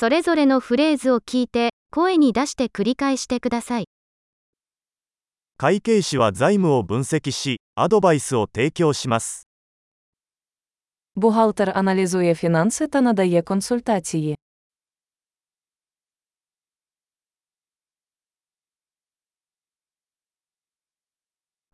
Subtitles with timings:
[0.00, 3.84] それぞれのフレーズを聞いて、声に出して繰り返してください。
[5.58, 9.46] 会計士は財務を分析し、アドバイスを提供します。
[11.16, 14.36] Бухгалтер аналізує фінанси та надає консультації.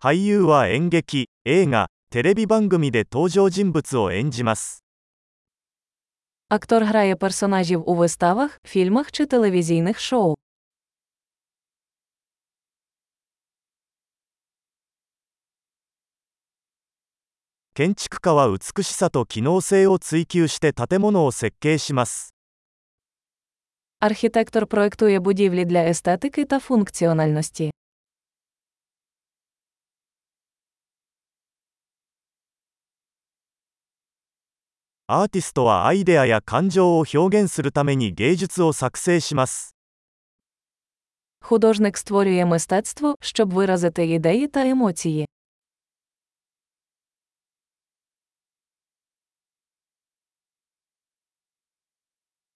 [0.00, 4.84] 俳優は演劇、映画、テレビ番組で登場人物を演じます。
[6.48, 10.34] Актор грає персонажів у виставах, фільмах чи телевізійних шоу.
[17.74, 18.30] Кенчикка.
[24.00, 27.70] Архітектор проектує будівлі для естетики та функціональності.
[35.07, 39.75] アーティストはアイデアや感情を表現するために芸術を作成します。
[41.41, 45.27] Художник створює мистецтво, щоб виразити ідеї та емоції.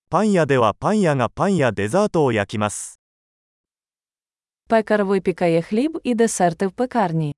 [0.09, 3.01] パン屋ではパン屋がパンやデザートを焼きます。
[4.69, 7.35] Пекар випікає хліб і десерти в пекарні.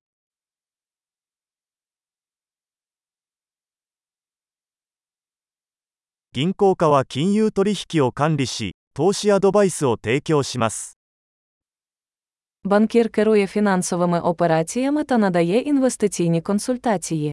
[6.38, 10.96] 銀行家は金融取引を管理し、投資アドバイスを提供します。
[12.64, 17.32] Банкір керує фінансовими операціями та надає інвестиційні консультації.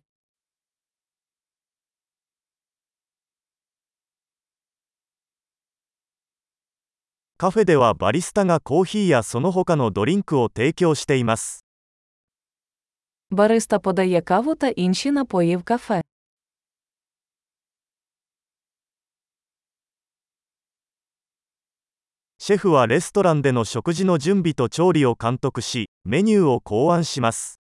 [7.37, 11.63] カフェではバリスタがコーヒーやその他のドリンクを提供しています。
[13.31, 16.01] Бариста подає каву та інші напої в кафе.
[22.49, 27.59] シェフはレストランでの食事の準備と調理を監督し、メニューを考案します。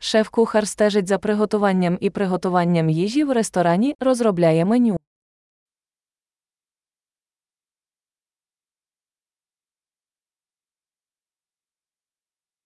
[0.00, 4.98] Шеф-кухар стежить за приготуванням і приготуванням їжі в ресторані, розробляє меню.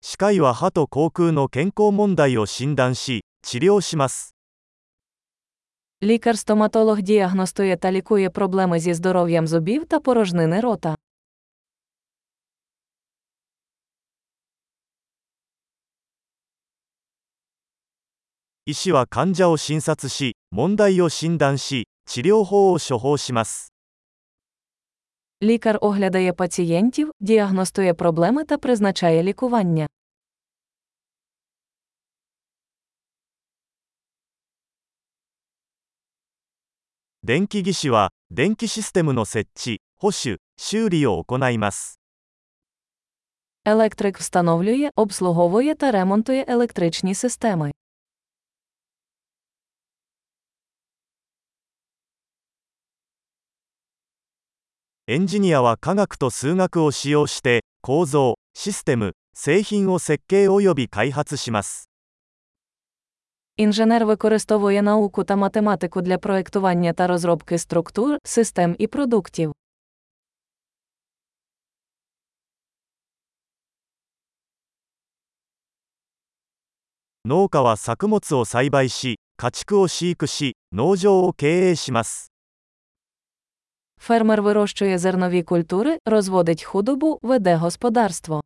[0.03, 4.35] 歯科医は歯と口腔の健康問題を診断し、治療します。
[6.04, 10.96] Лікар-стоматолог діагностує та лікує проблеми зі здоров'ям зубів та порожнини рота.
[25.44, 29.88] Лікар оглядає пацієнтів, діагностує проблеми та призначає лікування.
[37.27, 42.01] 電気技師は、電気システムの設置、保守、修理を行います。
[43.65, 47.73] Електрик встановлює, обслуговує та ремонтує електричні системи.
[55.09, 61.86] エンジニアは科学と数学を使用して、構造、システム、製品を設計及び開発します。
[63.57, 69.53] Інженер використовує науку та математику для проєктування та розробки структур, систем і продуктів.
[77.25, 82.33] 農家は作物を栽培し、家畜を飼育し、農場を経営します。
[84.01, 88.43] Фермер вирощує зернові культури, розводить худобу, веде господарство.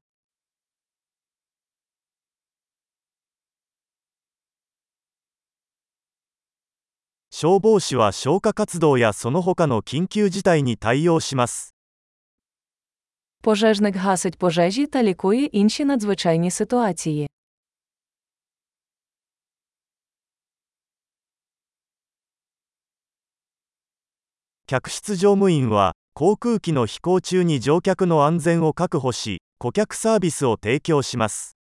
[7.40, 11.74] 消防士は消火活動やその他の緊急事態に対応します。
[13.42, 17.28] Пожежник гасить пожежі та лікує інші надзвичайні ситуації.
[24.66, 31.56] 客室乗務員は、航空機の飛行中に乗客の安全を確保し、顧客サービスを提供します。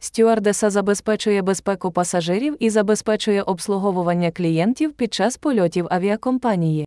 [0.00, 6.86] Стюардеса забезпечує безпеку пасажирів і забезпечує обслуговування клієнтів під час польотів авіакомпанії.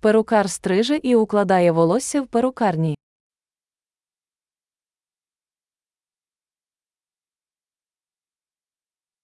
[0.00, 2.94] Перукар стриже і укладає волосся в перукарні.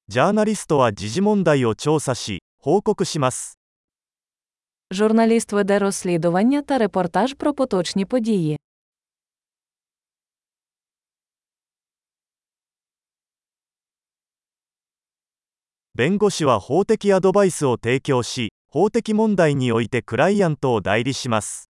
[0.07, 3.59] ジャーナリストは時事問題を調査し、報告します。
[4.91, 8.59] Журналіст веде розслідування та репортаж про поточні події.
[15.99, 21.69] 弁護士は法的アドバイスを提供し法的問題においてクライアントを代理します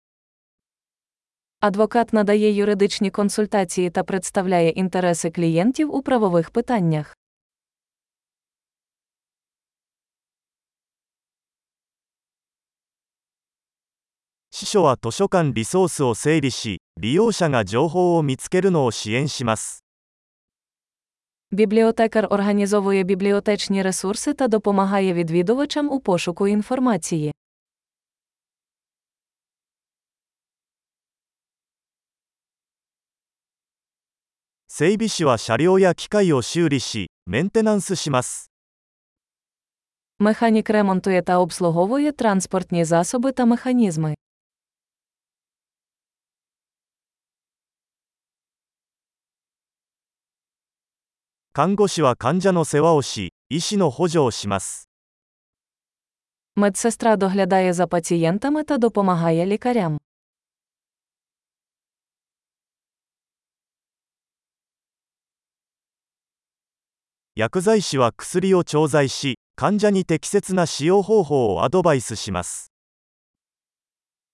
[1.59, 7.16] Адвокат надає юридичні консультації та представляє інтереси клієнтів у правових питаннях.
[14.57, 19.83] 司書は図書館リソースを整理し利用者が情報を見つけるのを支援します
[21.51, 27.33] Бібліотекар організовує бібліотечні ресурси та допомагає відвідувачам у пошуку інформації.
[34.67, 38.49] 整備士は車両や機械を修理しメンテナンスします
[40.19, 44.15] Механік ремонтує та обслуговує транспортні засоби та механізми.
[51.57, 54.89] 看護師は患者の世話をし医師の補助をします
[56.55, 59.99] Медсестра доглядає за пацієнтами та допомагає лікарям.
[67.35, 72.71] 薬剤師は薬を調剤し患者に適切な使用方法をアドバイスします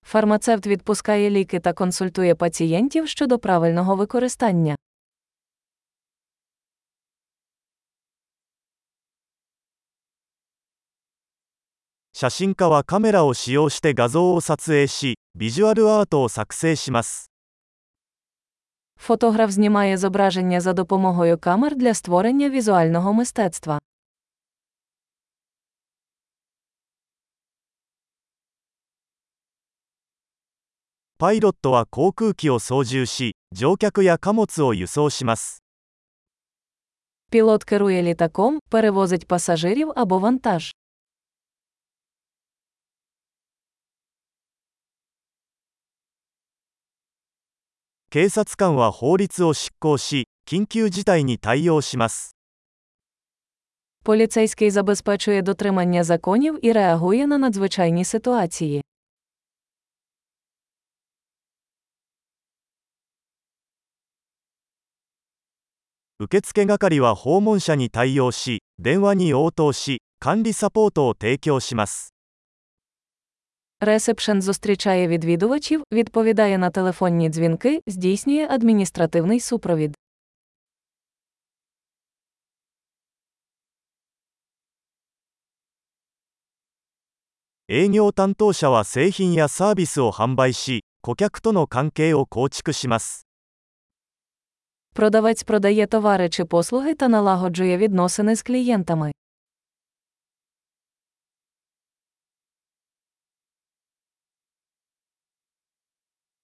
[0.06, 4.76] Фармацевт відпускає ліки та консультує пацієнтів щодо правильного використання.
[12.24, 17.32] 写真家はカメラを使用して画像を撮影しビジュアルアートを作成します
[19.00, 23.80] Фотограф знімає зображення за допомогою камер для створення візуального мистецтва.
[31.18, 35.64] パイロットは航空機を操縦し乗客や貨物を輸送します
[37.30, 40.74] Пілот керує літаком, перевозить пасажирів або вантаж.
[48.14, 52.36] 警察官は法律を執行し緊急事態に対応します
[54.04, 58.82] Поліцейський забезпечує дотримання законів і реагує на надзвичайні ситуації.
[66.22, 72.13] 受付係は訪問者に対応し電話に応答し管理サポートを提供します
[73.85, 79.95] Ресепшен зустрічає відвідувачів, відповідає на телефонні дзвінки, здійснює адміністративний супровід.
[94.95, 99.13] Продавець продає товари чи послуги та налагоджує відносини з клієнтами.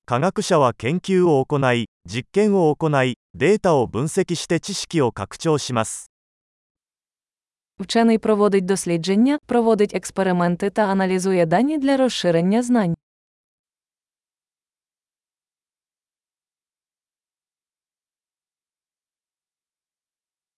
[0.10, 6.12] 科学者は研究を行い実験を行いデータを分析して知識を拡張します
[7.80, 12.96] Вчений проводить дослідження, проводить експерименти та аналізує дані для розширення знань.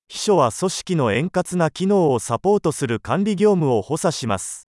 [0.10, 4.68] 秘書は組織の円滑な機能をサポートする管理業務を補佐します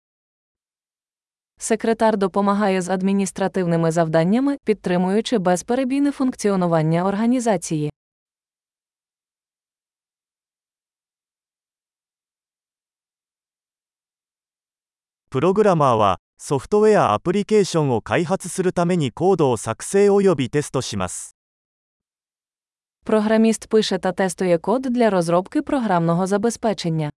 [1.59, 7.91] Секретар допомагає з адміністративними завданнями, підтримуючи безперебійне функціонування організації.
[15.31, 21.35] Програмер はソフトウェアアプリケーションを開発するためにコードを作成およびテストします。
[23.05, 27.11] Програміст пише та тестує код для розробки програмного забезпечення.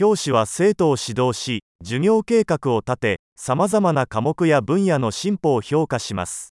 [0.00, 6.52] 教師は生徒を指導し授業計画を立てさまざまな科目や分野の進歩を評価します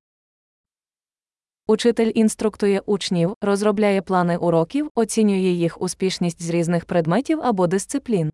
[1.67, 8.31] Учитель інструктує учнів, розробляє плани уроків, оцінює їх успішність з різних предметів або дисциплін.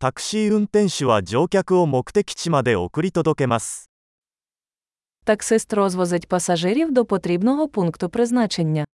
[0.00, 3.90] タクシー運転手は乗客を目的地まで送り届けます
[5.23, 8.85] Таксист розвозить пасажирів до потрібного пункту призначення.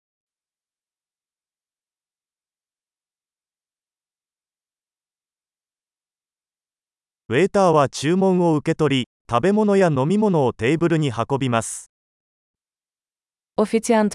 [7.30, 7.74] Вейтер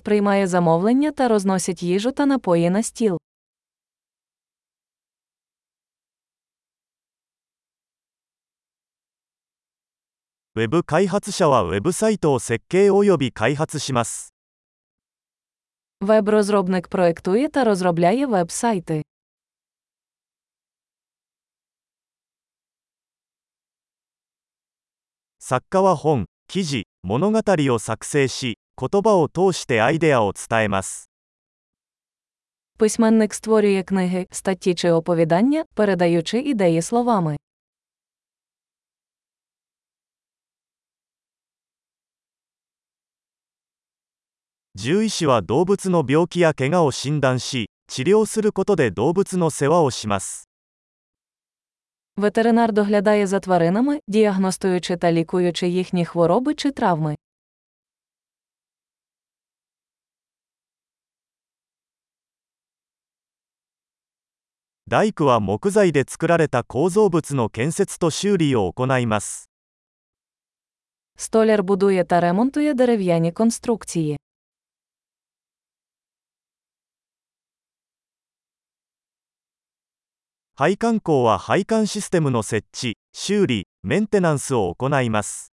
[0.00, 3.18] приймає замовлення та розносить їжу та напої на стіл.
[10.55, 14.33] ウェブ開発者はウェブサイトを設計及び開発します。
[16.01, 19.03] Веб-розробник проектує та розробляє веб-сайти.
[25.39, 31.09] 作家は本、記事、物語を作成し、言葉を通してアイデアを伝えます。
[32.77, 37.37] Письменник створює книги, статті чи оповідання, передаючи ідеї словами.
[44.77, 50.47] 獣医師は動物の病気や怪我を診断し、治療することで動物の世話をします。
[52.17, 57.15] Ветеринар доглядає за тваринами, діагностуючи та лікуючи їхні хвороби чи травми.
[64.87, 69.49] 大工は木材で作られた構造物の建設と修理を行います。
[71.15, 74.17] Столяр будує та ремонтує дерев'яні конструкції.
[80.59, 85.53] 配管工は配管システムの設置、修理、メンテナンスを行います。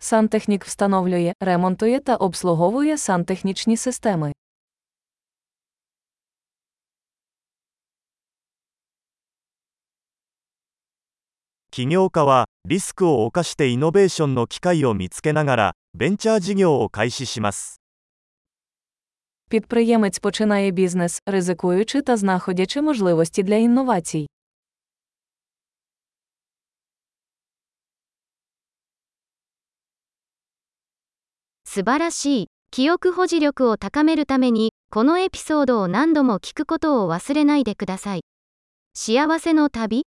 [0.00, 4.32] Сантехнік встановлює, ремонтує та обслуговує сантехнічні системи.
[11.70, 17.80] 起業家はリスクを冒してイノベーションの機会を見つけながらベンチャー事業を開始します。
[19.52, 24.28] Підприємець починає бізнес, ризикуючи та знаходячи можливості для інновацій.
[31.64, 32.46] 素晴らしい。
[32.70, 38.22] 記憶保持力を高めるために、このエピソードを何度も聞くことを忘れないでください。
[38.94, 40.08] 幸せの旅